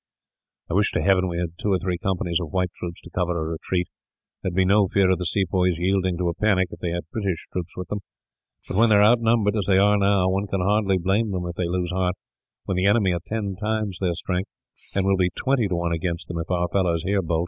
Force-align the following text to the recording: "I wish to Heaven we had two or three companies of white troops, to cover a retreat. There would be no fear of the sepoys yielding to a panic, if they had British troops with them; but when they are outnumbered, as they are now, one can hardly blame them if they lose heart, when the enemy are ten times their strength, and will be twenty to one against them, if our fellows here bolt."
"I 0.67 0.73
wish 0.73 0.91
to 0.93 1.01
Heaven 1.03 1.27
we 1.27 1.37
had 1.37 1.59
two 1.59 1.69
or 1.73 1.77
three 1.77 1.99
companies 1.99 2.39
of 2.41 2.49
white 2.49 2.71
troops, 2.79 2.99
to 3.01 3.11
cover 3.11 3.37
a 3.39 3.51
retreat. 3.51 3.87
There 4.41 4.49
would 4.49 4.55
be 4.55 4.65
no 4.65 4.87
fear 4.87 5.11
of 5.11 5.19
the 5.19 5.27
sepoys 5.27 5.77
yielding 5.77 6.17
to 6.17 6.27
a 6.27 6.33
panic, 6.33 6.69
if 6.71 6.79
they 6.79 6.89
had 6.89 7.07
British 7.11 7.45
troops 7.53 7.77
with 7.77 7.87
them; 7.89 7.99
but 8.67 8.77
when 8.77 8.89
they 8.89 8.95
are 8.95 9.03
outnumbered, 9.03 9.55
as 9.55 9.67
they 9.67 9.77
are 9.77 9.97
now, 9.99 10.27
one 10.27 10.47
can 10.47 10.59
hardly 10.61 10.97
blame 10.97 11.29
them 11.29 11.45
if 11.45 11.53
they 11.55 11.67
lose 11.67 11.91
heart, 11.91 12.15
when 12.65 12.77
the 12.77 12.87
enemy 12.87 13.13
are 13.13 13.19
ten 13.27 13.55
times 13.55 13.99
their 13.99 14.15
strength, 14.15 14.49
and 14.95 15.05
will 15.05 15.17
be 15.17 15.29
twenty 15.35 15.67
to 15.67 15.75
one 15.75 15.91
against 15.93 16.27
them, 16.27 16.39
if 16.39 16.49
our 16.49 16.67
fellows 16.69 17.03
here 17.03 17.21
bolt." 17.21 17.39